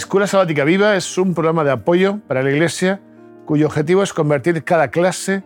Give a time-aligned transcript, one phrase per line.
[0.00, 3.02] Escuela Sabática Viva es un programa de apoyo para la Iglesia
[3.44, 5.42] cuyo objetivo es convertir cada clase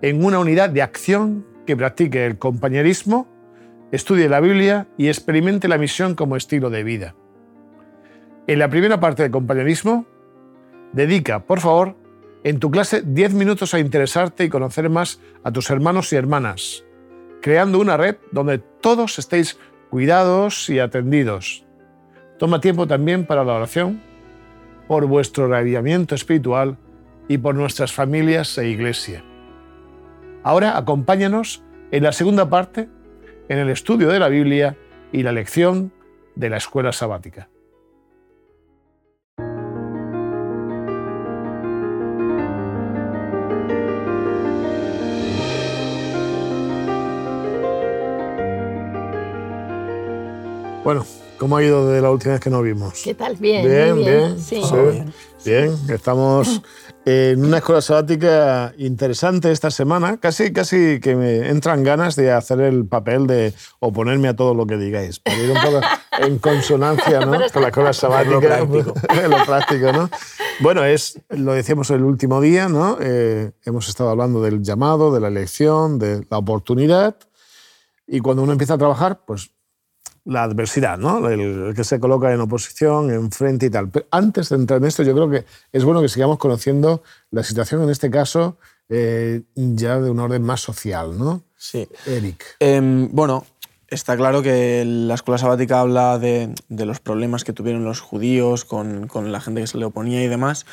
[0.00, 3.26] en una unidad de acción que practique el compañerismo,
[3.90, 7.16] estudie la Biblia y experimente la misión como estilo de vida.
[8.46, 10.06] En la primera parte del compañerismo,
[10.92, 11.96] dedica, por favor,
[12.44, 16.84] en tu clase 10 minutos a interesarte y conocer más a tus hermanos y hermanas,
[17.42, 19.58] creando una red donde todos estéis
[19.90, 21.65] cuidados y atendidos.
[22.38, 24.02] Toma tiempo también para la oración,
[24.86, 26.76] por vuestro radiamiento espiritual
[27.28, 29.24] y por nuestras familias e iglesia.
[30.42, 32.88] Ahora acompáñanos en la segunda parte,
[33.48, 34.76] en el estudio de la Biblia
[35.12, 35.92] y la lección
[36.34, 37.48] de la escuela sabática.
[50.84, 51.04] Bueno,
[51.38, 53.00] ¿cómo ha ido de la última vez que nos vimos?
[53.02, 53.36] ¿Qué tal?
[53.36, 54.38] Bien, bien, muy bien.
[54.38, 54.60] Sí.
[54.72, 55.12] bien.
[55.44, 56.60] Bien, estamos
[57.04, 60.18] en una escuela sabática interesante esta semana.
[60.18, 64.66] Casi, casi que me entran ganas de hacer el papel de oponerme a todo lo
[64.66, 65.80] que digáis, para ir un poco
[66.18, 67.38] en consonancia ¿no?
[67.52, 68.58] con la escuela sabática.
[68.58, 68.94] Lo práctico.
[69.28, 70.10] lo práctico, ¿no?
[70.60, 72.98] Bueno, es, lo decíamos el último día, ¿no?
[73.00, 77.16] Eh, hemos estado hablando del llamado, de la elección, de la oportunidad.
[78.08, 79.52] Y cuando uno empieza a trabajar, pues
[80.26, 81.28] la adversidad, ¿no?
[81.28, 83.88] El, que se coloca en oposición, enfrente y tal.
[83.88, 87.44] Pero antes de entrar en esto, yo creo que es bueno que sigamos conociendo la
[87.44, 88.58] situación, en este caso,
[88.88, 91.42] eh, ya de un orden más social, ¿no?
[91.56, 91.88] Sí.
[92.06, 92.56] Eric.
[92.58, 93.46] Em, bueno,
[93.88, 98.64] está claro que la escuela sabática habla de, de los problemas que tuvieron los judíos
[98.64, 100.66] con, con, la gente que se le oponía y demás.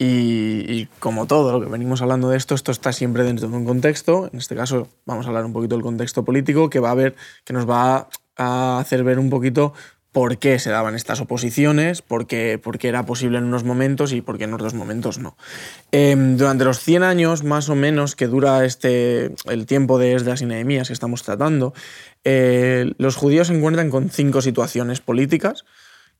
[0.00, 3.56] Y, y, como todo lo que venimos hablando de esto, esto está siempre dentro de
[3.56, 4.28] un contexto.
[4.32, 7.16] En este caso, vamos a hablar un poquito del contexto político que va a ver,
[7.44, 9.74] que nos va a a hacer ver un poquito
[10.12, 14.38] por qué se daban estas oposiciones, por qué, era posible en unos momentos y por
[14.38, 15.36] qué en otros momentos no.
[15.92, 20.40] Eh, durante los 100 años más o menos que dura este, el tiempo de Esdras
[20.40, 21.74] y Nehemías que estamos tratando,
[22.24, 25.64] eh, los judíos se encuentran con cinco situaciones políticas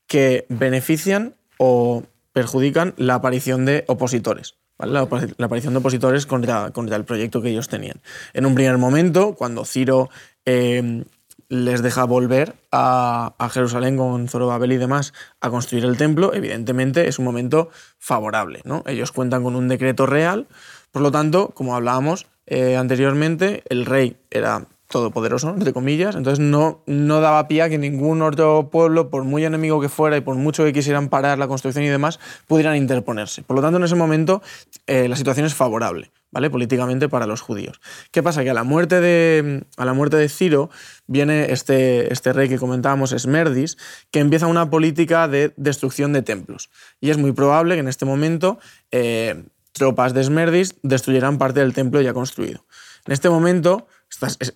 [0.07, 4.57] que benefician o perjudican la aparición de opositores.
[4.79, 8.01] La, aparición de opositores contra, contra el proyecto que ellos tenían.
[8.33, 10.09] En un primer momento, cuando Ciro
[10.47, 11.03] eh,
[11.49, 17.19] les deja volver a, Jerusalén con Zorobabel y demás a construir el templo, evidentemente es
[17.19, 18.61] un momento favorable.
[18.65, 18.83] ¿no?
[18.87, 20.47] Ellos cuentan con un decreto real,
[20.93, 26.81] por lo tanto, como hablábamos eh, anteriormente, el rey era todopoderoso, entre comillas, entonces no,
[26.87, 30.35] no daba pie a que ningún otro pueblo, por muy enemigo que fuera y por
[30.37, 33.43] mucho que quisieran parar la construcción y demás, pudieran interponerse.
[33.43, 34.43] Por lo tanto, en ese momento
[34.87, 36.11] eh, la situación es favorable.
[36.31, 36.51] ¿Vale?
[36.51, 37.81] políticamente para los judíos.
[38.11, 38.43] ¿Qué pasa?
[38.45, 40.71] Que a la muerte de, a la muerte de Ciro
[41.07, 43.79] viene este, este rey que comentábamos, Esmerdis,
[44.11, 46.71] que empieza una política de destrucción de templos.
[47.01, 48.59] Y es muy probable que en este momento
[48.91, 52.67] eh, tropas de Esmerdis destruyeran parte del templo ya construido.
[53.07, 53.87] En este momento,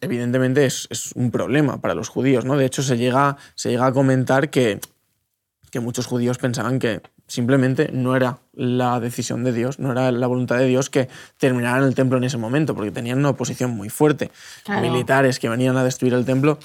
[0.00, 2.44] evidentemente, es, es, un problema para los judíos.
[2.44, 2.56] ¿no?
[2.56, 4.80] De hecho, se llega, se llega a comentar que,
[5.70, 7.00] que muchos judíos pensaban que
[7.32, 11.82] simplemente no era la decisión de Dios, no era la voluntad de Dios que terminaran
[11.82, 14.30] el templo en ese momento, porque tenían una oposición muy fuerte.
[14.64, 14.82] Claro.
[14.82, 16.58] Militares que venían a destruir el templo,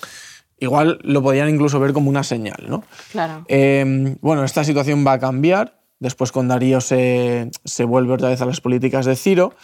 [0.60, 2.66] igual lo podían incluso ver como una señal.
[2.68, 2.84] ¿no?
[3.14, 3.46] Claro.
[3.48, 5.80] Eh, bueno, esta situación va a cambiar.
[6.00, 9.56] Después con Darío se, se vuelve otra vez a las políticas de Ciro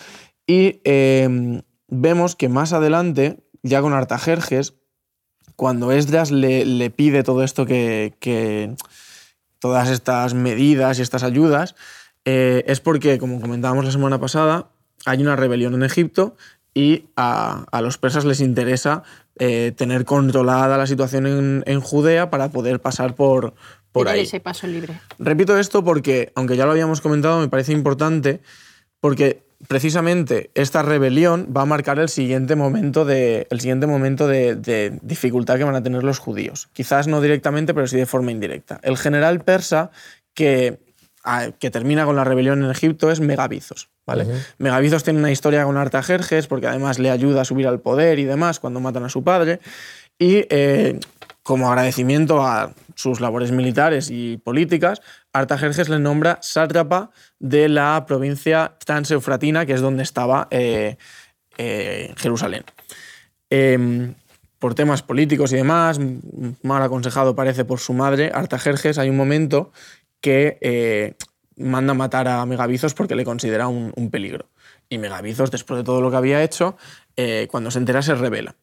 [0.47, 4.73] y eh, vemos que más adelante, ya con Artajerjes,
[5.57, 8.73] cuando Esdras le, le pide todo esto que, que
[9.63, 11.73] todas estas medidas y estas ayudas,
[12.25, 14.67] eh, es porque, como comentábamos la semana pasada,
[15.05, 16.35] hay una rebelión en Egipto
[16.73, 19.03] y a, a los persas les interesa
[19.39, 23.53] eh, tener controlada la situación en, en, Judea para poder pasar por,
[23.93, 24.19] por ahí.
[24.19, 24.99] ese paso libre.
[25.17, 28.41] Repito esto porque, aunque ya lo habíamos comentado, me parece importante
[28.99, 34.55] porque precisamente esta rebelión va a marcar el siguiente momento de, el siguiente momento de,
[34.55, 36.69] de, dificultad que van a tener los judíos.
[36.73, 38.79] Quizás no directamente, pero sí de forma indirecta.
[38.83, 39.91] El general persa
[40.33, 40.79] que,
[41.59, 43.89] que termina con la rebelión en Egipto es Megabizos.
[44.05, 44.25] ¿vale?
[44.25, 44.45] Uh -huh.
[44.57, 48.25] Megabizos tiene una historia con Artajerjes porque además le ayuda a subir al poder y
[48.25, 49.59] demás cuando matan a su padre.
[50.19, 50.99] Y eh,
[51.41, 55.01] como agradecimiento a sus labores militares y políticas,
[55.33, 57.09] Artajerjes le nombra sátrapa
[57.39, 60.97] de la provincia transeufratina, que es donde estaba eh,
[61.57, 62.63] eh, Jerusalén.
[63.49, 64.13] Eh,
[64.59, 65.99] por temas políticos y demás,
[66.61, 69.73] mal aconsejado parece por su madre, Artajerjes, hay un momento
[70.21, 71.15] que eh,
[71.57, 74.49] manda matar a Megabizos porque le considera un, un, peligro.
[74.87, 76.77] Y Megabizos, después de todo lo que había hecho,
[77.49, 78.55] cuando se entera se revela.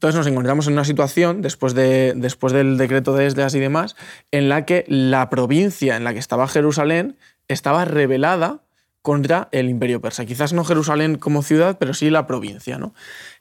[0.00, 3.96] Entonces nos encontramos en una situación, después, de, después del decreto de Esdras y demás,
[4.30, 7.18] en la que la provincia en la que estaba Jerusalén
[7.48, 8.62] estaba rebelada
[9.02, 10.24] contra el imperio persa.
[10.24, 12.78] Quizás no Jerusalén como ciudad, pero sí la provincia.
[12.78, 12.94] ¿no?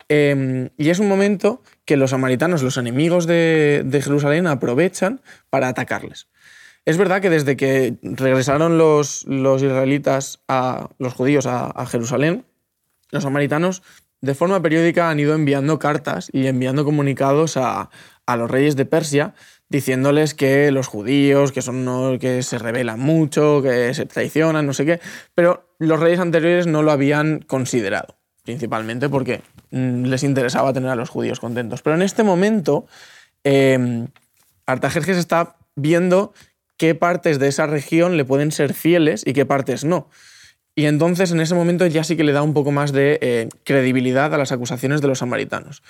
[0.09, 6.27] Em, y es un momento que los samaritanos, los enemigos de, Jerusalén, aprovechan para atacarles.
[6.83, 12.43] Es verdad que desde que regresaron los, los israelitas, a, los judíos a Jerusalén,
[13.11, 13.81] los samaritanos
[14.21, 17.89] de forma periódica han ido enviando cartas y enviando comunicados a,
[18.37, 19.33] los reyes de Persia
[19.69, 24.85] diciéndoles que los judíos, que son que se rebelan mucho, que se traicionan, no sé
[24.85, 24.99] qué,
[25.33, 30.95] pero los reyes anteriores no lo habían considerado, principalmente porque mm, les interesaba tener a
[30.95, 31.81] los judíos contentos.
[31.81, 32.85] Pero en este momento,
[33.43, 34.07] eh,
[34.67, 36.33] Artajerjes está viendo
[36.77, 40.09] qué partes de esa región le pueden ser fieles y qué partes no.
[40.79, 43.49] Y entonces en ese momento ya sí que le da un poco más de eh,
[43.65, 45.83] credibilidad a las acusaciones de los samaritanos.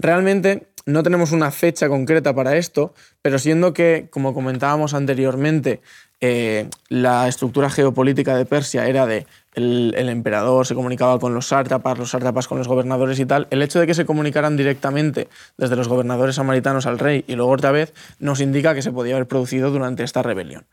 [0.00, 2.92] Realmente no tenemos una fecha concreta para esto,
[3.22, 5.80] pero siendo que, como comentábamos anteriormente,
[6.20, 11.96] eh, la estructura geopolítica de Persia era de el, emperador se comunicaba con los sátrapas,
[11.96, 15.76] los sátrapas con los gobernadores y tal, el hecho de que se comunicaran directamente desde
[15.76, 19.28] los gobernadores samaritanos al rey y luego otra vez nos indica que se podía haber
[19.28, 20.64] producido durante esta rebelión.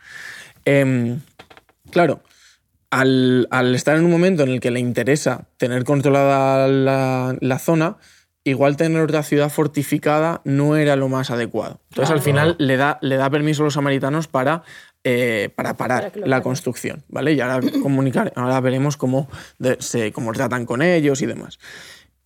[0.66, 1.20] Em,
[1.92, 2.22] claro,
[2.92, 7.98] al, estar en un momento en el que le interesa tener controlada la, zona,
[8.44, 11.80] igual tener otra ciudad fortificada no era lo más adecuado.
[11.90, 14.64] Entonces, al final, le da, le da permiso a los samaritanos para,
[15.04, 17.04] eh, para parar la construcción.
[17.10, 17.34] ¿vale?
[17.34, 19.30] Y ahora, comunicar, ahora veremos cómo,
[19.80, 21.60] se, cómo tratan con ellos y demás.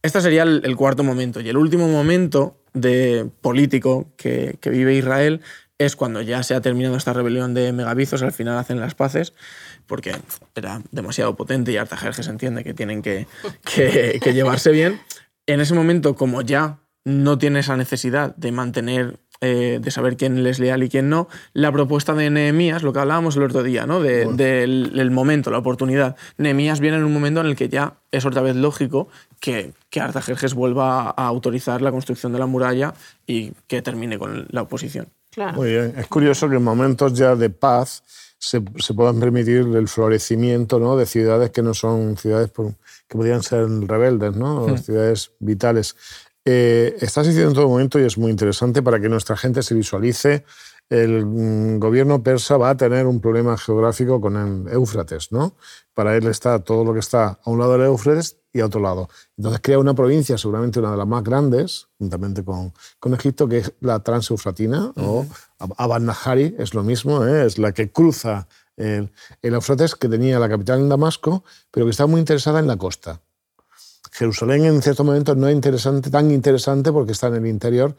[0.02, 1.40] Este sería el, cuarto momento.
[1.40, 5.42] Y el último momento de político que, que vive Israel
[5.78, 9.34] es cuando ya se ha terminado esta rebelión de megabizos, al final hacen las paces
[9.86, 10.16] porque
[10.56, 13.28] era demasiado potente y Artajerjes entiende que tienen que,
[14.34, 15.00] llevarse bien.
[15.46, 20.46] En ese momento, como ya no tiene esa necesidad de mantener eh, de saber quién
[20.48, 23.86] es leal y quién no, la propuesta de Nehemías, lo que hablábamos el otro día,
[23.86, 24.00] ¿no?
[24.00, 26.16] del momento, la oportunidad.
[26.38, 29.10] Nehemías viene en un momento en el que ya es otra vez lógico
[29.42, 32.94] que, que Artajerjes vuelva a autorizar la construcción de la muralla
[33.28, 35.10] y que termine con la oposición.
[35.56, 35.94] Muy bien.
[35.98, 38.04] Es curioso que en momentos ya de paz
[38.38, 40.98] se, se puedan permitir el florecimiento ¿no?
[40.98, 44.68] de ciudades que no son ciudades que podrían ser rebeldes, ¿no?
[44.68, 44.78] Hmm.
[44.78, 45.96] ciudades vitales.
[46.46, 49.74] Eh, estás diciendo en todo momento, y es muy interesante para que nuestra gente se
[49.74, 50.44] visualice,
[50.90, 55.56] el mm, gobierno persa va a tener un problema geográfico con el Éufrates, ¿no?
[55.94, 58.82] Para él está todo lo que está a un lado del Éufrates y a otro
[58.82, 59.10] lado.
[59.38, 63.60] Entonces crea una provincia, seguramente una de las más grandes, juntamente con, con Egipto, que
[63.60, 65.26] es la Transeufratina, o
[65.78, 67.46] Aban Nahari, es lo mismo, ¿eh?
[67.46, 68.48] es la que cruza
[68.78, 72.68] el, el Éufrates, que tenía la capital en Damasco, pero que está muy interesada en
[72.68, 73.22] la costa.
[74.12, 77.96] Jerusalén en cierto momento no es interesante, tan interesante porque está en el interior,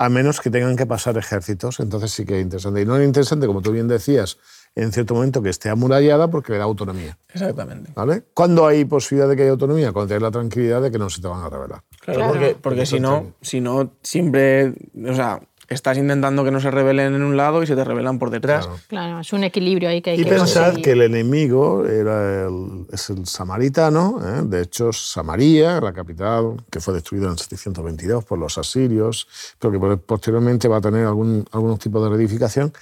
[0.00, 2.80] a menos que tengan que pasar ejércitos, entonces sí que es interesante.
[2.80, 4.38] Y no es interesante, como tú bien decías,
[4.74, 7.18] en cierto momento que esté amurallada porque le da autonomía.
[7.34, 7.92] Exactamente.
[7.94, 8.22] ¿Vale?
[8.32, 9.92] ¿Cuándo hay posibilidad de que haya autonomía?
[9.92, 11.82] Cuando tienes la tranquilidad de que no se te van a revelar.
[12.00, 14.72] Claro, porque, porque si no, si no, siempre,
[15.06, 15.38] o sea,
[15.70, 18.68] estás intentando que no se rebelen en un lado y se te rebelan por detrás.
[18.88, 22.46] Claro, es un equilibrio ahí que hay y que Y pensad que el enemigo era
[22.46, 24.42] el, es el samaritano, ¿eh?
[24.44, 29.28] de hecho Samaria, la capital, que fue destruida en 722 por los asirios,
[29.60, 32.72] pero que posteriormente va a tener algún, algún tipo de reedificación,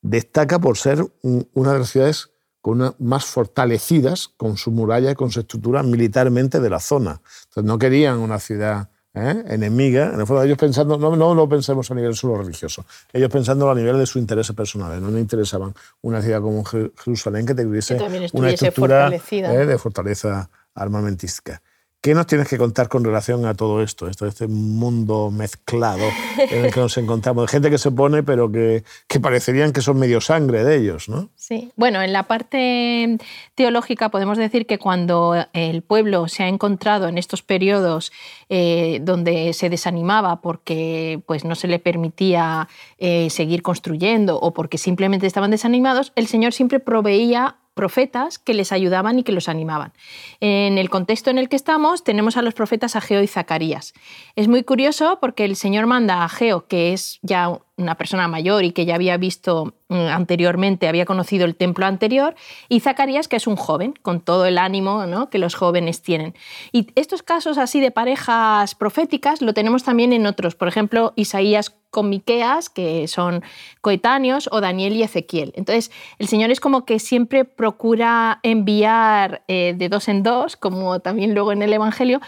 [0.00, 2.30] destaca por ser una de las ciudades
[2.60, 7.20] con más fortalecidas con su muralla y con su estructura militarmente de la zona.
[7.44, 9.44] Entonces no querían una ciudad ¿eh?
[9.48, 13.30] enemiga, en el fondo ellos pensando, no, no lo pensemos a nivel solo religioso, ellos
[13.30, 17.54] pensando a nivel de su intereses personales, no les interesaban una ciudad como Jerusalén que
[17.54, 17.98] tuviese
[18.32, 19.66] una estructura ¿eh?
[19.66, 21.62] de fortaleza armamentística.
[22.04, 26.02] ¿Qué nos tienes que contar con relación a todo esto, esto este mundo mezclado
[26.36, 27.48] en el que nos encontramos?
[27.48, 31.28] Gente que se pone, pero que, que, parecerían que son medio sangre de ellos, ¿no?
[31.36, 33.18] Sí, bueno, en la parte
[33.54, 38.10] teológica podemos decir que cuando el pueblo se ha encontrado en estos periodos
[38.48, 42.66] eh, donde se desanimaba porque pues, no se le permitía
[42.98, 48.72] eh, seguir construyendo o porque simplemente estaban desanimados, el Señor siempre proveía profetas que les
[48.72, 49.92] ayudaban y que los animaban.
[50.40, 53.94] En el contexto en el que estamos tenemos a los profetas Ageo y Zacarías.
[54.36, 58.64] Es muy curioso porque el Señor manda a Ageo, que es ya una persona mayor
[58.64, 62.34] y que ya había visto mm, anteriormente, había conocido el templo anterior,
[62.68, 65.30] y Zacarías, que es un joven, con todo el ánimo ¿no?
[65.30, 66.34] que los jóvenes tienen.
[66.70, 71.74] Y estos casos así de parejas proféticas lo tenemos también en otros, por ejemplo, Isaías
[71.92, 73.44] con Miqueas, que son
[73.82, 75.52] coetáneos, o Daniel y Ezequiel.
[75.54, 80.98] Entonces, el Señor es como que siempre procura enviar eh, de dos en dos, como
[81.00, 82.20] también luego en el Evangelio,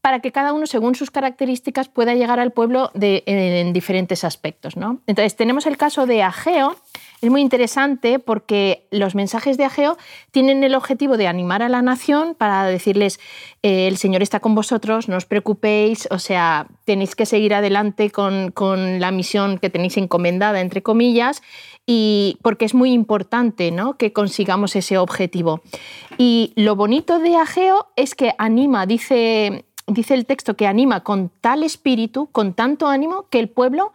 [0.00, 4.76] para que cada uno, según sus características, pueda llegar al pueblo en diferentes aspectos.
[4.76, 5.00] ¿no?
[5.06, 6.76] Entonces, tenemos el caso de Ageo.
[7.22, 9.96] Es muy interesante porque los mensajes de Ageo
[10.32, 13.20] tienen el objetivo de animar a la nación para decirles,
[13.62, 18.10] eh, el Señor está con vosotros, no os preocupéis, o sea, tenéis que seguir adelante
[18.10, 21.42] con, con la misión que tenéis encomendada, entre comillas,
[21.86, 23.96] y porque es muy importante ¿no?
[23.96, 25.62] que consigamos ese objetivo.
[26.18, 31.30] Y lo bonito de Ageo es que anima, dice dice el texto que anima con
[31.40, 33.92] tal espíritu, con tanto ánimo, que el pueblo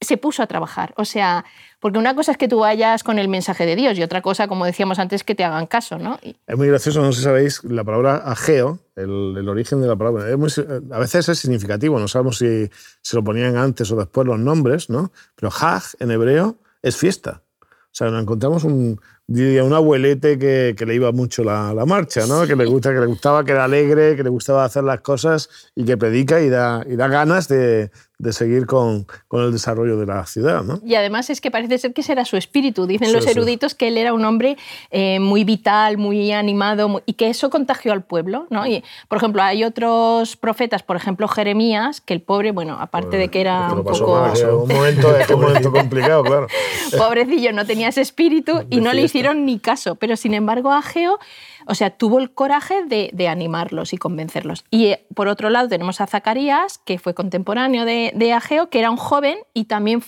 [0.00, 0.92] se puso a trabajar.
[0.96, 1.44] O sea,
[1.80, 4.48] porque una cosa es que tú vayas con el mensaje de Dios y otra cosa,
[4.48, 5.98] como decíamos antes, que te hagan caso.
[5.98, 6.18] ¿no?
[6.22, 10.24] Es muy gracioso, no sé si sabéis, la palabra ageo, el, origen de la palabra,
[10.26, 12.70] a veces es significativo, no sabemos si
[13.02, 15.12] se lo ponían antes o después los nombres, ¿no?
[15.34, 17.42] pero hag en hebreo es fiesta.
[17.62, 22.26] O sea, nos encontramos un, un abuelete que, que, le iba mucho la, la, marcha,
[22.26, 22.46] ¿no?
[22.46, 25.48] que, le gusta, que le gustaba, que era alegre, que le gustaba hacer las cosas
[25.74, 29.98] y que predica y da, y da ganas de, de seguir con, con, el desarrollo
[29.98, 30.62] de la ciudad.
[30.62, 30.80] ¿no?
[30.84, 32.86] Y además es que parece ser que ese era su espíritu.
[32.86, 34.56] Dicen los eruditos que él era un hombre
[34.90, 38.46] eh, muy vital, muy animado y que eso contagió al pueblo.
[38.50, 38.66] ¿no?
[38.66, 43.28] Y, por ejemplo, hay otros profetas, por ejemplo Jeremías, que el pobre, bueno, aparte de
[43.28, 44.22] que era un poco...
[44.62, 46.46] un momento, un momento complicado, claro.
[46.96, 49.96] Pobrecillo, no tenía ese espíritu y no le hicieron ni caso.
[49.96, 51.18] Pero sin embargo, Ageo
[51.66, 54.64] o sea, tuvo el coraje de, animarlos y convencerlos.
[54.70, 58.78] Y eh, por otro lado tenemos a Zacarías, que fue contemporáneo de, de Ageo, que
[58.78, 60.02] era un joven y también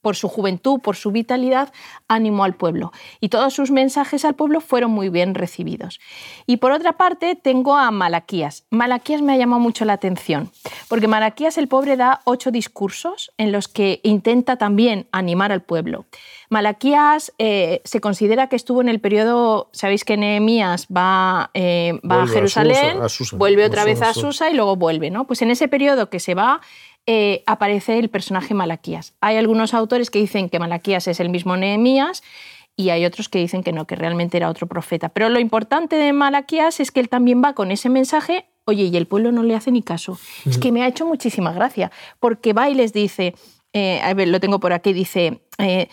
[0.00, 1.72] por su juventud, por su vitalidad,
[2.08, 2.92] animó al pueblo.
[3.20, 6.00] Y todos sus mensajes al pueblo fueron muy bien recibidos.
[6.46, 8.64] Y por otra parte, tengo a Malaquías.
[8.70, 10.50] Malaquías me ha llamado mucho la atención,
[10.88, 16.06] porque Malaquías el pobre da ocho discursos en los que intenta también animar al pueblo.
[16.48, 22.24] Malaquías eh, se considera que estuvo en el periodo, sabéis que Nehemías va, eh, va
[22.24, 22.98] a Jerusalén,
[23.34, 25.10] vuelve otra vez a Susa y luego vuelve.
[25.10, 25.26] ¿no?
[25.26, 26.60] Pues en ese periodo que se va
[27.12, 29.14] eh, aparece el personaje Malaquías.
[29.20, 32.22] Hay algunos autores que dicen que Malaquías es el mismo Nehemías
[32.76, 35.08] y hay otros que dicen que no, que realmente era otro profeta.
[35.08, 38.96] Pero lo importante de Malaquías es que él también va con ese mensaje, oye, y
[38.96, 40.20] el pueblo no le hace ni caso.
[40.46, 41.90] Es que me ha hecho muchísima gracia,
[42.20, 43.34] porque va y les dice,
[43.72, 45.40] eh, a ver, lo tengo por aquí, dice...
[45.58, 45.88] Eh,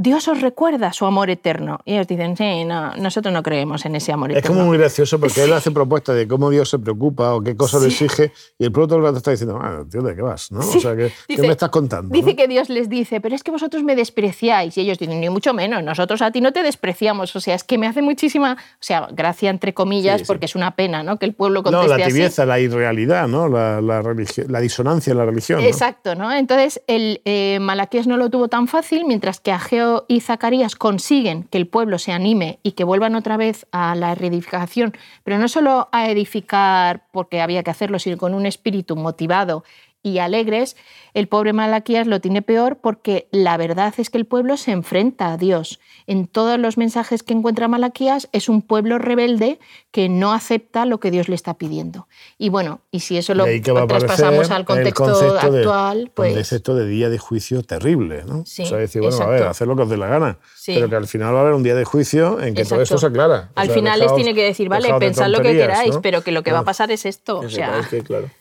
[0.00, 1.80] Dios os recuerda su amor eterno.
[1.84, 4.48] Y ellos dicen, sí, no, nosotros no creemos en ese amor eterno.
[4.48, 7.56] Es como muy gracioso porque él hace propuestas de cómo Dios se preocupa o qué
[7.56, 10.52] cosa le exige y el producto del rato está diciendo, ah, tío, ¿de qué vas?
[10.52, 10.60] ¿no?
[10.60, 12.14] O sea, ¿qué, me estás contando?
[12.14, 14.78] Dice que Dios les dice, pero es que vosotros me despreciáis.
[14.78, 17.34] Y ellos dicen, ni mucho menos, nosotros a ti no te despreciamos.
[17.34, 20.76] O sea, es que me hace muchísima, o sea, gracia entre comillas, porque es una
[20.76, 21.18] pena, ¿no?
[21.18, 23.48] Que el pueblo conteste No, la tibieza, la irrealidad, ¿no?
[23.48, 25.58] La, la, la, disonancia en la religión.
[25.58, 26.32] Exacto, ¿no?
[26.32, 31.44] Entonces, el eh, Malaquías no lo tuvo tan fácil, mientras que Ageo y Zacarías consiguen
[31.44, 34.92] que el pueblo se anime y que vuelvan otra vez a la reedificación,
[35.24, 39.64] pero no solo a edificar porque había que hacerlo, sino con un espíritu motivado
[40.08, 40.76] y alegres,
[41.14, 45.32] el pobre Malaquías lo tiene peor porque la verdad es que el pueblo se enfrenta
[45.32, 45.80] a Dios.
[46.06, 49.58] En todos los mensajes que encuentra Malaquías es un pueblo rebelde
[49.90, 52.08] que no acepta lo que Dios le está pidiendo.
[52.36, 53.44] Y bueno, y si eso lo
[53.86, 56.30] traspasamos al contexto actual, pues...
[56.30, 58.44] El concepto de día de juicio terrible, ¿no?
[58.46, 60.38] Sí, o sea, decir, bueno, a ver, hacer lo que os dé la gana.
[60.66, 62.98] Pero que al final va a haber un día de juicio en que todo esto
[62.98, 63.50] se aclara.
[63.54, 66.52] Al final les tiene que decir, vale, pensad lo que queráis, pero que lo que
[66.52, 67.40] va a pasar es esto.
[67.40, 67.80] o sea,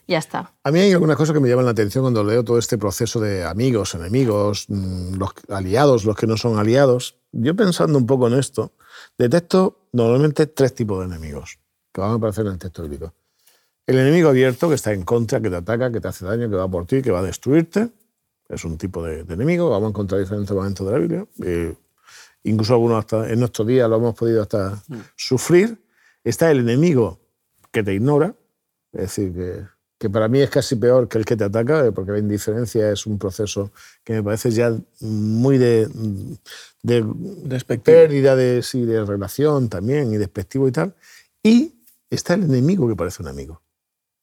[0.08, 0.54] ya está.
[0.64, 3.20] A mí hay alguna cosa que me llama la atención cuando leo todo este proceso
[3.20, 7.18] de amigos, enemigos, mm, los aliados, los que no son aliados.
[7.34, 8.72] Yo pensando un poco en esto,
[9.18, 11.60] detecto normalmente tres tipos de enemigos
[11.94, 13.14] que van a aparecer en el texto bíblico.
[13.86, 16.56] El enemigo abierto, que está en contra, que te ataca, que te hace daño, que
[16.56, 17.90] va por ti, que va a destruirte.
[18.50, 21.28] Es un tipo de, enemigo, vamos a encontrar diferentes momentos de la Biblia.
[21.44, 21.76] Eh,
[22.44, 25.00] incluso algunos hasta en nuestros días lo hemos podido hasta mm.
[25.16, 25.82] sufrir.
[26.24, 27.20] Está el enemigo
[27.72, 28.36] que te ignora,
[28.92, 31.92] es decir, que que para mí es casi peor que el que te ataca, eh,
[31.92, 33.72] porque la indiferencia es un proceso
[34.04, 35.88] que me parece ya muy de,
[36.84, 40.96] de, pérdida de, sí, de relación también y despectivo y tal.
[41.42, 41.76] Y
[42.10, 43.62] está el enemigo que parece un amigo,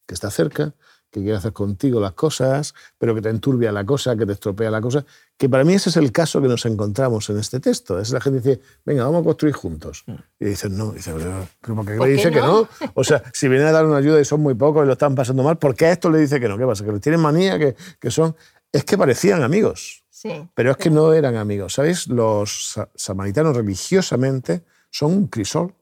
[0.06, 0.74] que está cerca,
[1.14, 4.68] que quiere hacer contigo las cosas, pero que te enturbia la cosa, que te estropea
[4.68, 5.06] la cosa,
[5.38, 8.00] que para mí ese es el caso que nos encontramos en este texto.
[8.00, 10.02] Es la gente dice, venga, vamos a construir juntos.
[10.09, 10.14] Mm.
[10.40, 11.14] Y dicen, no, dice,
[11.61, 12.68] pero ¿por qué le dice que no?
[12.94, 15.14] O sea, si vienen a dar una ayuda y son muy pocos y lo están
[15.14, 16.59] pasando mal, ¿por qué a esto le dice que no?
[16.59, 16.85] ¿Qué pasa?
[16.85, 18.35] Que tienen manía, que, que son...
[18.73, 21.75] Es que parecían amigos, sí, pero es que no eran amigos.
[21.75, 22.09] ¿Sabéis?
[22.09, 25.76] Los samaritanos religiosamente son un crisol.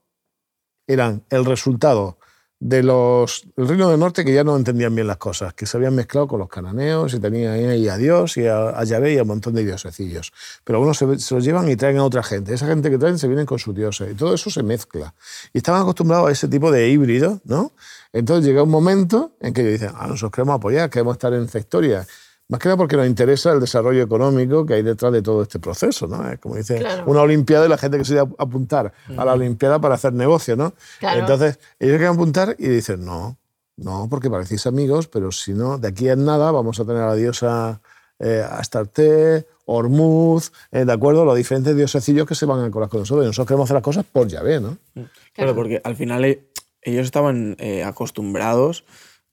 [0.85, 2.19] Eran el resultado
[2.63, 5.75] de los del reino del norte que ya no entendían bien las cosas, que se
[5.75, 9.17] habían mezclado con los cananeos y tenían ahí a Dios y a, a Yahvé y
[9.17, 10.31] a un montón de diosecillos.
[10.63, 12.53] Pero algunos se, los llevan y traen a otra gente.
[12.53, 15.13] Esa gente que traen se vienen con sus dioses y todo eso se mezcla.
[15.51, 17.73] Y estaban acostumbrados a ese tipo de híbrido, ¿no?
[18.13, 21.43] Entonces llega un momento en que ellos dicen, ah, nosotros queremos apoyar, queremos estar en
[21.43, 22.07] esta historia.
[22.49, 25.59] Más que nada porque nos interesa el desarrollo económico que hay detrás de todo este
[25.59, 26.29] proceso, ¿no?
[26.29, 27.03] Es como dice Claro.
[27.07, 30.13] una Olimpiada y la gente que se iba a apuntar a la Olimpiada para hacer
[30.13, 30.73] negocio, ¿no?
[30.99, 31.21] Claro.
[31.21, 33.37] Entonces, ellos quieren apuntar y dicen, no,
[33.77, 37.07] no, porque parecéis amigos, pero si no, de aquí en nada vamos a tener a
[37.07, 37.81] la diosa
[38.19, 41.23] eh, Astarte, Hormuz, eh, ¿de acuerdo?
[41.25, 43.23] Los diferentes diosecillos que se van a colar con nosotros.
[43.25, 44.77] Y nosotros queremos hacer las cosas por Yahvé, ¿no?
[44.93, 45.55] Claro, Claro.
[45.55, 46.45] porque al final eh,
[46.81, 48.83] ellos estaban eh, acostumbrados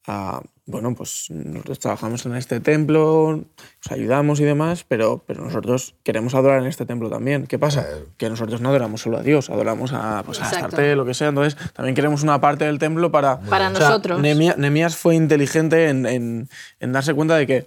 [0.06, 0.40] a,
[0.70, 6.34] bueno, pues nosotros trabajamos en este templo, os ayudamos y demás, pero, pero nosotros queremos
[6.34, 7.46] adorar en este templo también.
[7.46, 7.86] ¿Qué pasa?
[8.16, 10.66] Que nosotros no adoramos solo a Dios, adoramos a, pues, a Exacto.
[10.66, 11.28] Astarte, lo que sea.
[11.28, 13.40] Entonces también queremos una parte del templo para...
[13.40, 14.20] Para o sea, nosotros.
[14.20, 16.48] Nehemías fue inteligente en, en-
[16.80, 17.66] en darse cuenta de que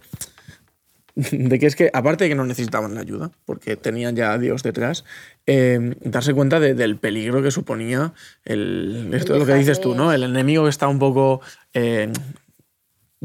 [1.16, 4.40] de que es que, aparte de que no necesitaban la ayuda, porque tenían ya a
[4.40, 5.06] Dios detrás,
[5.46, 8.14] eh, darse cuenta de- del peligro que suponía
[8.46, 10.12] el, esto es lo que dices tú, ¿no?
[10.12, 11.40] El enemigo que está un poco
[11.76, 12.12] eh,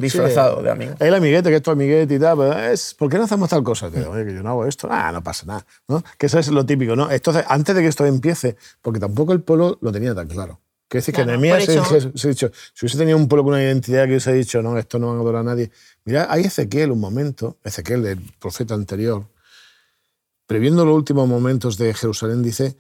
[0.00, 0.94] disfrazado de amigo.
[0.98, 3.62] El amiguete, que esto es amiguete y tal, pero es, ¿por qué no hacemos tal
[3.62, 3.90] cosa?
[3.90, 4.88] Te digo, Oye, que yo no hago esto.
[4.90, 5.66] Ah, no pasa nada.
[5.88, 6.02] ¿no?
[6.16, 7.10] Que eso es lo típico, ¿no?
[7.10, 10.60] Entonces, antes de que esto empiece, porque tampoco el pueblo lo tenía tan claro.
[10.88, 13.52] Quiero decir que por se, se- se ha dicho, si hubiese tenido un pueblo con
[13.54, 15.70] una identidad que hubiese dicho, no, esto no van a adorar a nadie.
[16.04, 19.26] Mira, hay Ezequiel un momento, Ezequiel, el profeta anterior,
[20.46, 22.76] previendo los últimos momentos de Jerusalén, dice,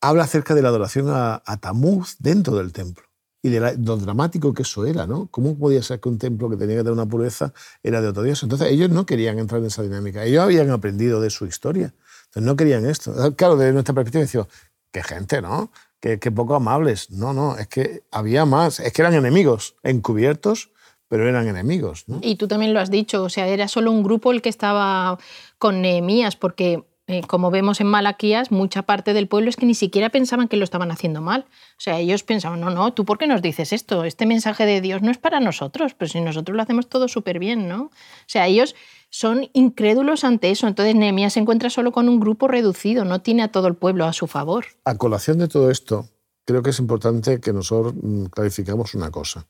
[0.00, 3.04] habla acerca de la adoración a, a Tamuz dentro del templo
[3.42, 5.26] y de la- lo dramático que eso era, ¿no?
[5.30, 8.22] ¿Cómo podía ser que un templo que tenía que tener una pureza era de otro
[8.22, 8.42] dios?
[8.42, 10.24] Entonces ellos no querían entrar en esa dinámica.
[10.24, 11.92] Ellos habían aprendido de su historia.
[12.26, 13.12] Entonces no querían esto.
[13.36, 14.46] Claro, desde nuestra perspectiva decimos,
[14.92, 15.72] qué gente, ¿no?
[16.00, 17.10] Qué, qué poco amables.
[17.10, 18.78] No, no, es que había más.
[18.80, 20.70] Es que eran enemigos, encubiertos,
[21.08, 22.20] pero eran enemigos, ¿no?
[22.22, 25.18] Y tú también lo has dicho, o sea, era solo un grupo el que estaba
[25.58, 29.74] con Nehemías, porque eh, como vemos en Malaquías, mucha parte del pueblo es que ni
[29.74, 31.46] siquiera pensaban que lo estaban haciendo mal.
[31.78, 34.04] O sea, ellos pensaban, no, no, ¿tú por qué nos dices esto?
[34.04, 37.38] Este mensaje de Dios no es para nosotros, pero si nosotros lo hacemos todo súper
[37.38, 37.84] bien, ¿no?
[37.84, 37.90] O
[38.26, 38.74] sea, ellos
[39.10, 40.66] son incrédulos ante eso.
[40.66, 44.06] Entonces Nehemías se encuentra solo con un grupo reducido, no tiene a todo el pueblo
[44.06, 44.64] a su favor.
[44.84, 46.08] A colación de todo esto,
[46.44, 49.46] creo que es importante que nosotros mm, clarificamos una cosa.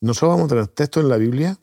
[0.00, 1.58] Nosotros vamos a tener textos en la Biblia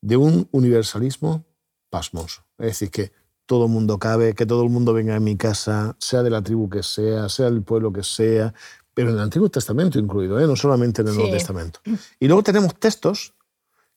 [0.00, 1.44] de un universalismo
[1.90, 2.42] pasmoso.
[2.58, 3.12] Es decir, que
[3.50, 6.40] todo el mundo cabe, que todo el mundo venga a mi casa, sea de la
[6.40, 8.54] tribu que sea, sea del pueblo que sea,
[8.94, 10.46] pero en el Antiguo Testamento incluido, ¿eh?
[10.46, 11.32] no solamente en el Nuevo.
[11.32, 11.80] Testamento.
[12.20, 13.34] Y luego tenemos textos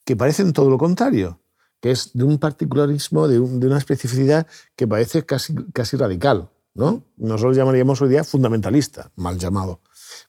[0.03, 1.39] que parecen todo lo contrario,
[1.79, 6.49] que es de un particularismo, de, un- de una especificidad que parece casi, casi radical.
[6.73, 7.03] ¿no?
[7.17, 9.81] Nosotros llamaríamos hoy día fundamentalista, mal llamado.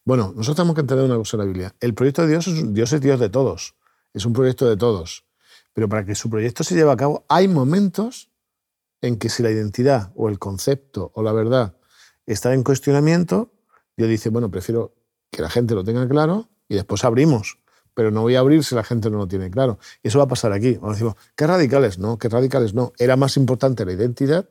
[0.04, 1.74] Bueno, nosotros tenemos que entender una cosa en la Biblia.
[1.80, 3.74] El proyecto de Dios es, Dios es Dios de todos,
[4.12, 5.24] es un proyecto de todos.
[5.72, 8.28] Pero para que su proyecto se lleve a cabo, hay momentos
[9.04, 11.76] en que si la identidad o el concepto o la verdad
[12.26, 13.52] está en cuestionamiento,
[13.96, 14.94] Dios dice, bueno, prefiero
[15.30, 17.58] que la gente lo tenga claro y después abrimos.
[17.92, 19.78] Pero no voy a abrir si la gente no lo tiene claro.
[20.02, 20.74] Y eso va a pasar aquí.
[20.74, 21.98] Vamos a decir, ¿qué radicales?
[21.98, 22.92] No, qué radicales no.
[22.98, 24.48] Era más importante la identidad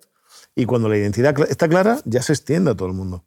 [0.55, 3.25] y cuando la identidad está clara, ya se extiende a todo el mundo.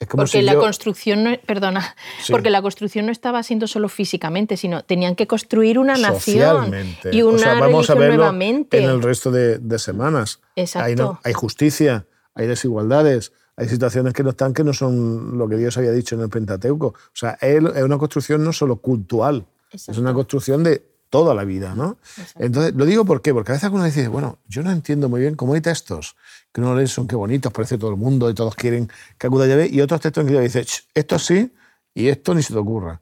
[0.00, 2.32] Es como Porque si la yo- construcción, no, perdona, Sí.
[2.32, 6.74] porque la construcción no estaba siendo solo físicamente, sino tenían que construir una nación
[7.12, 8.82] y una O sea, vamos a religión verlo nuevamente.
[8.82, 10.40] en el resto de, de semanas.
[10.56, 10.86] Exacto.
[10.86, 15.46] Hay, no- hay justicia, hay desigualdades, hay situaciones que no están que no son lo
[15.46, 16.86] que Dios había dicho en el Pentateuco.
[16.86, 21.74] O sea, es una construcción no solo cultural, es una construcción de toda la vida,
[21.74, 21.98] ¿no?
[22.38, 25.20] Entonces, lo digo por qué, porque a veces uno dice, bueno, yo no entiendo muy
[25.20, 26.16] bien cómo hay textos
[26.52, 29.44] que uno lee son qué bonitos, parece todo el mundo y todos quieren que acuda
[29.44, 31.52] a Yahvé, y otros textos en que dice, "Ch, esto sí
[31.94, 33.00] y esto ni se te ocurra,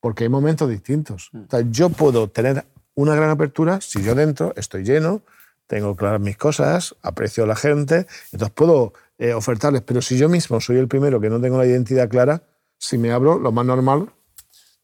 [0.00, 1.30] porque hay momentos distintos.
[1.34, 5.22] O sea, yo puedo tener una gran apertura si yo dentro estoy lleno,
[5.66, 10.28] tengo claras mis cosas, aprecio a la gente, entonces puedo eh, ofertarles, pero si yo
[10.28, 12.42] mismo soy el primero que no tengo la identidad clara,
[12.78, 14.10] si me abro, lo más normal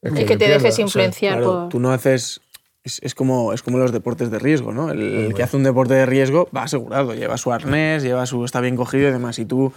[0.01, 0.55] Es que te pierda.
[0.57, 1.69] dejes O sea, influenciar Claro, por...
[1.69, 2.41] tú no haces.
[2.87, 4.89] Es, es como, es como los deportes de riesgo, ¿no?
[4.91, 8.43] El, el que hace un deporte de riesgo va asegurado, lleva su arnés, lleva su,
[8.45, 9.35] está bien cogido y demás.
[9.35, 9.71] Si tú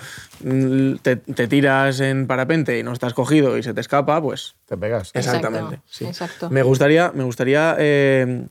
[0.45, 4.55] mm, te, te tiras en parapente y no estás cogido y se te escapa, pues
[4.67, 5.11] te pegas.
[5.15, 5.75] exactamente.
[5.75, 6.05] Exacto, sí.
[6.07, 6.51] exacto.
[6.51, 8.47] Me gustaría, me gustaría eh,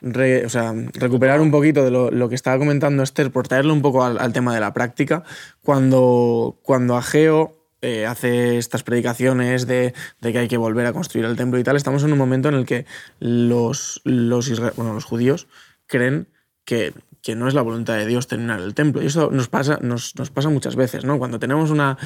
[0.00, 3.72] re- o sea, recuperar un poquito de lo, lo que estaba comentando Esther, por traerlo
[3.72, 5.22] un poco al, al tema de la práctica.
[5.62, 9.92] Cuando, cuando Ageo eh, hace estas predicaciones de,
[10.22, 12.48] de que hay que volver a construir el templo y tal, estamos en un momento
[12.48, 12.86] en el que
[13.20, 15.48] los, los, bueno, los judíos
[15.86, 16.26] creen
[16.64, 19.02] que, que no es la voluntad de Dios terminar el templo.
[19.02, 21.18] Y eso nos pasa, nos, nos pasa muchas veces, ¿no?
[21.18, 21.98] Cuando tenemos una,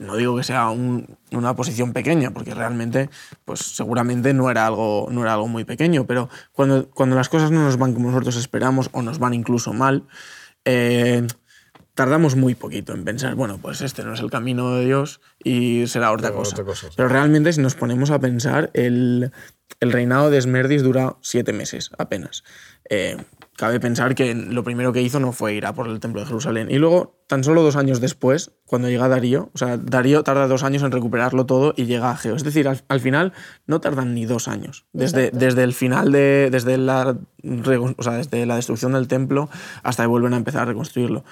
[0.00, 3.08] no digo que sea una posición pequeña, porque realmente,
[3.44, 7.52] pues seguramente no era algo, no era algo muy pequeño, pero cuando, cuando las cosas
[7.52, 10.08] no nos van como nosotros esperamos o nos van incluso mal,
[10.64, 11.24] eh,
[11.94, 15.86] tardamos muy poquito en pensar, bueno, pues este no es el camino de Dios y
[15.86, 16.56] será otra cosa.
[16.96, 19.32] Pero realmente si nos ponemos a pensar, el,
[19.80, 22.44] el reinado de Esmerdis dura siete meses apenas.
[22.90, 23.16] Eh,
[23.56, 26.26] cabe pensar que lo primero que hizo no fue ir a por el templo de
[26.26, 26.70] Jerusalén.
[26.70, 30.64] Y luego, tan solo dos años después, cuando llega Darío, o sea, Darío tarda dos
[30.64, 32.34] años en recuperarlo todo y llega a Geo.
[32.34, 33.32] Es decir, al, final
[33.66, 34.86] no tardan ni dos años.
[34.92, 36.48] Desde, desde el final de.
[36.50, 37.16] Desde la,
[37.96, 39.48] o sea, desde la destrucción del templo
[39.82, 41.24] hasta que vuelven a empezar a reconstruirlo.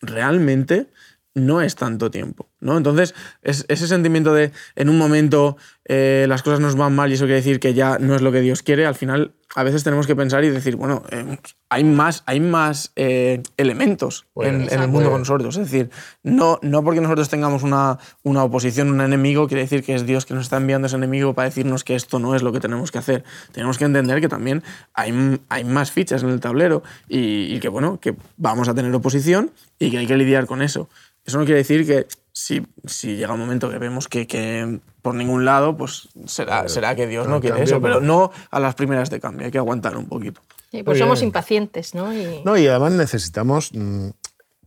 [0.00, 0.90] Realmente
[1.34, 2.50] no es tanto tiempo.
[2.60, 2.76] ¿No?
[2.76, 7.14] Entonces, es, ese sentimiento de en un momento eh, las cosas nos van mal y
[7.14, 9.82] eso quiere decir que ya no es lo que Dios quiere, al final a veces
[9.82, 11.38] tenemos que pensar y decir, bueno, eh,
[11.70, 15.56] hay más, hay más eh, elementos en, el mundo con nosotros.
[15.56, 15.90] Es decir,
[16.22, 20.26] no, no porque nosotros tengamos una, una oposición, un enemigo, quiere decir que es Dios
[20.26, 22.92] que nos está enviando ese enemigo para decirnos que esto no es lo que tenemos
[22.92, 23.24] que hacer.
[23.52, 27.70] Tenemos que entender que también hay, hay más fichas en el tablero y, y que,
[27.70, 30.90] bueno, que vamos a tener oposición y que hay que lidiar con eso.
[31.24, 32.06] Eso no quiere decir que
[32.38, 36.94] si, si llega un momento que vemos que, que por ningún lado, pues será, será
[36.94, 39.96] que Dios no quiere eso, pero no a las primeras de cambio, hay que aguantar
[39.96, 40.40] un poquito.
[40.70, 42.14] Sí, pues somos impacientes, ¿no?
[42.14, 42.42] Y...
[42.44, 44.10] No, y además necesitamos, mm,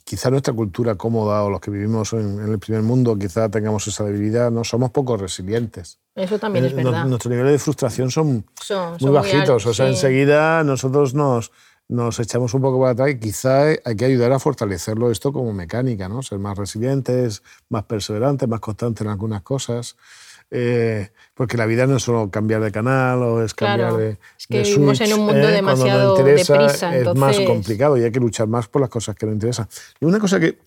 [0.04, 4.04] quizá nuestra cultura cómoda o los que vivimos en, el primer mundo, quizá tengamos esa
[4.04, 5.98] debilidad, no somos poco resilientes.
[6.14, 7.06] Eso también es verdad.
[7.06, 8.46] Nuestros niveles de frustración son,
[9.00, 11.54] muy bajitos, o sea, enseguida nosotros nos
[11.92, 15.52] nos echamos un poco para atrás y quizá hay que ayudar a fortalecerlo esto como
[15.52, 16.24] mecánica, ¿no?
[16.24, 19.98] Ser más resilientes, más perseverantes, más constantes en algunas cosas.
[20.50, 24.18] Eh, porque la vida no es solo cambiar de canal o es cambiar de.
[24.40, 25.52] Es que vivimos en un mundo ¿eh?
[25.52, 26.96] demasiado deprisa.
[26.96, 29.68] Es más complicado y hay que luchar más por las cosas que nos interesan.
[30.00, 30.60] Y una cosa que,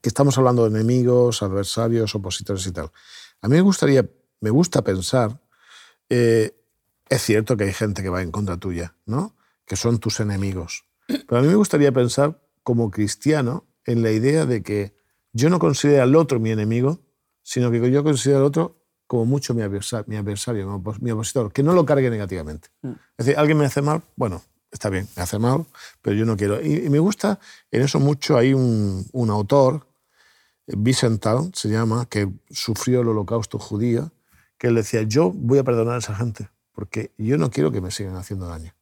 [0.00, 2.92] que estamos hablando de enemigos, adversarios, opositores y tal.
[3.40, 4.08] A mí me gustaría,
[4.40, 5.40] me gusta pensar,
[6.08, 6.54] eh,
[7.08, 9.34] es cierto que hay gente que va en contra tuya, ¿no?
[9.72, 10.84] Que son tus enemigos.
[11.06, 14.94] Pero a mí me gustaría pensar como cristiano en la idea de que
[15.32, 17.00] yo no considero al otro mi enemigo,
[17.42, 21.62] sino que yo considero al otro como mucho mi adversario, mi, adversario, mi opositor, que
[21.62, 22.68] no lo cargue negativamente.
[22.82, 22.90] Mm.
[23.16, 25.64] Es decir, alguien me hace mal, bueno, está bien, me hace mal,
[26.02, 26.60] pero yo no quiero.
[26.60, 29.86] Y, me gusta en eso mucho, hay un, un autor,
[30.66, 34.12] Vicental se llama, que sufrió el holocausto judío,
[34.58, 37.80] que él decía, yo voy a perdonar a esa gente, porque yo no quiero que
[37.80, 38.74] me sigan haciendo daño.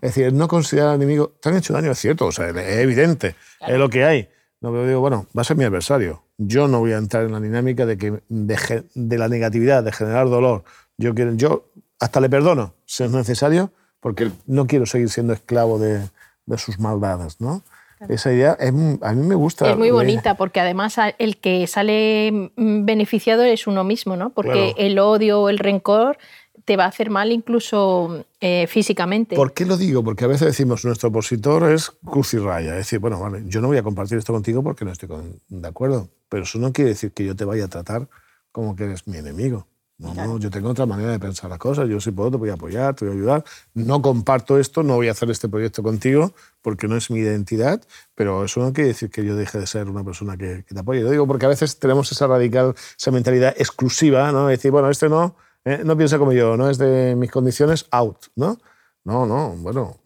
[0.00, 1.32] Es decir, no considerar al enemigo.
[1.40, 4.28] Te han hecho daño, es cierto, o sea, es evidente, es lo que hay.
[4.60, 6.22] No, pero digo, bueno, va a ser mi adversario.
[6.36, 10.28] Yo no voy a entrar en la dinámica de, que, de, la negatividad, de generar
[10.28, 10.64] dolor.
[10.98, 15.78] Yo, quiero, yo hasta le perdono, si es necesario, porque no quiero seguir siendo esclavo
[15.78, 16.02] de,
[16.46, 17.62] de sus maldades, ¿no?
[18.08, 19.70] Esa idea a mí me gusta.
[19.70, 24.30] Es muy bonita porque además el que sale mm, beneficiado es uno mismo, ¿no?
[24.30, 26.16] Porque el odio o el rencor
[26.64, 29.36] te va a hacer mal incluso eh, físicamente.
[29.36, 30.02] ¿Por qué lo digo?
[30.02, 32.72] Porque a veces decimos, nuestro opositor es cruz y raya.
[32.72, 35.08] Es decir, bueno, vale, yo no voy a compartir esto contigo porque no estoy
[35.48, 38.08] de acuerdo, pero eso no quiere decir que yo te vaya a tratar
[38.52, 39.66] como que eres mi enemigo.
[40.00, 41.86] No, no, yo tengo otra manera de pensar las cosas.
[41.86, 43.44] Yo si puedo te voy a apoyar, te voy a ayudar.
[43.74, 47.82] No comparto esto, no voy a hacer este proyecto contigo porque no es mi identidad,
[48.14, 50.80] pero eso no quiere decir que yo deje de ser una persona que, que te
[50.80, 51.02] apoye.
[51.02, 54.46] Lo digo porque a veces tenemos esa radical, esa mentalidad exclusiva, ¿no?
[54.46, 55.82] decir, bueno, este no, ¿eh?
[55.84, 58.58] no piensa como yo, no es de mis condiciones, out, ¿no?
[59.04, 59.96] No, no, bueno,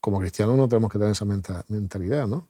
[0.00, 2.48] como cristianos no tenemos que tener esa mentalidad, ¿no?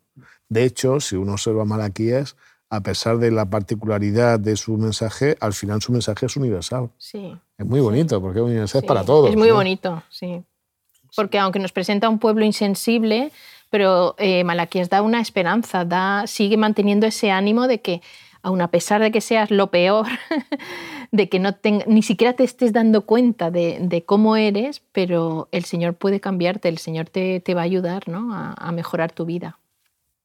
[0.49, 2.37] De hecho, si uno observa Malaquías,
[2.71, 6.91] a pesar de la particularidad de su mensaje, al final su mensaje es universal.
[6.99, 7.37] Sí.
[7.57, 9.31] Es muy bonito, porque es universal para todos.
[9.31, 10.43] Es muy bonito, sí.
[11.15, 13.31] Porque aunque nos presenta un pueblo insensible,
[13.71, 18.03] pero eh, Malaquías da una esperanza, da, sigue manteniendo ese ánimo de que,
[18.43, 20.07] aun a pesar de que seas lo peor,
[21.15, 25.95] de que no ni siquiera te estés dando cuenta de, cómo eres, pero el Señor
[25.95, 28.35] puede cambiarte, el Señor te, va a ayudar ¿no?
[28.35, 29.61] a, mejorar tu vida.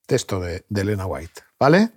[0.07, 1.91] Texto de, Elena White, ¿vale?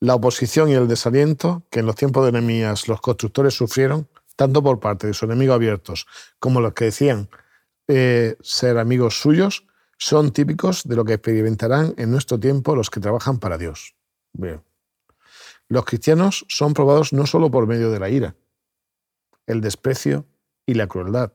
[0.00, 4.60] La oposición y el desaliento que en los tiempos de Nehemías los constructores sufrieron, tanto
[4.60, 6.06] por parte de sus enemigos abiertos
[6.40, 7.28] como los que decían
[7.86, 12.98] eh, ser amigos suyos, son típicos de lo que experimentarán en nuestro tiempo los que
[12.98, 13.94] trabajan para Dios.
[14.32, 14.60] Bien.
[15.72, 18.36] Los cristianos son probados no solo por medio de la ira,
[19.46, 20.26] el desprecio
[20.66, 21.32] y la crueldad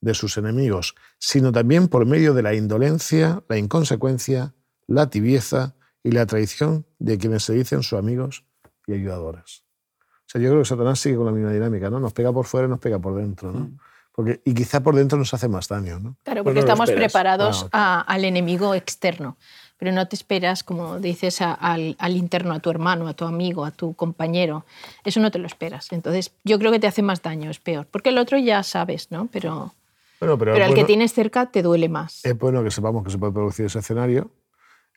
[0.00, 4.54] de sus enemigos, sino también por medio de la indolencia, la inconsecuencia,
[4.88, 8.44] la tibieza y la traición de quienes se dicen sus amigos
[8.88, 9.62] y ayudadores.
[10.02, 12.00] O sea, yo creo que Satanás sigue con la misma dinámica, ¿no?
[12.00, 13.60] Nos pega por fuera y nos pega por dentro, ¿no?
[13.60, 13.78] Mm.
[14.10, 16.16] Porque, y quizá por dentro nos hace más daño, ¿no?
[16.24, 19.38] Claro, porque estamos preparados ah, al enemigo externo
[19.80, 23.64] pero no te esperas, como dices, al, al, interno, a tu hermano, a tu amigo,
[23.64, 24.66] a tu compañero.
[25.04, 25.90] Eso no te lo esperas.
[25.90, 27.86] Entonces, yo creo que te hace más daño, es peor.
[27.90, 29.28] Porque el otro ya sabes, ¿no?
[29.32, 29.72] Pero,
[30.18, 32.20] pero, pero al que tienes cerca te duele más.
[32.26, 34.30] Es bueno que sepamos que se puede producir ese escenario.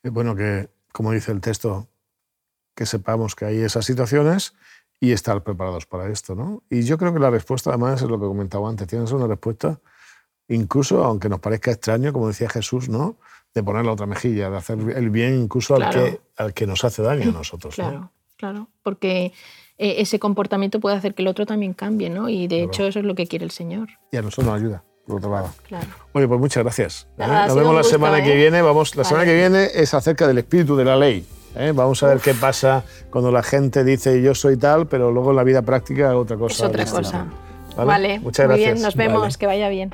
[0.04, 1.88] Es bueno que, como dice el texto,
[2.76, 4.54] que sepamos que hay esas situaciones
[5.00, 6.36] y estar preparados para esto.
[6.36, 6.62] ¿no?
[6.69, 9.80] Y yo creo que la respuesta, además, es lo que comentaba antes, tienes una respuesta,
[10.50, 13.15] incluso aunque nos parezca extraño, como decía Jesús, ¿no?
[13.54, 16.84] De poner la otra mejilla, de hacer el bien incluso al, que, al que nos
[16.84, 17.76] hace daño a nosotros.
[17.76, 19.34] Claro, claro, porque
[19.78, 22.30] eh, ese comportamiento puede hacer que el otro también cambie, ¿no?
[22.30, 23.89] Y de hecho eso es lo que quiere el Señor.
[24.12, 25.50] Y a nosotros nos ayuda, por otro lado.
[25.68, 25.88] Claro.
[26.13, 27.08] Oye, pues muchas gracias.
[27.18, 27.28] ¿eh?
[27.28, 28.38] nos vemos la semana que ¿eh?
[28.38, 28.62] viene.
[28.62, 31.26] Vamos, la semana que viene es acerca del espíritu de la ley.
[31.56, 31.72] ¿eh?
[31.76, 35.36] Vamos a ver qué pasa cuando la gente dice yo soy tal, pero luego en
[35.36, 36.66] la vida práctica otra cosa.
[36.66, 37.28] Es otra cosa.
[37.76, 38.20] ¿Vale?
[38.20, 38.74] Muchas gracias.
[38.74, 39.94] Bien, nos vemos, que vaya bien.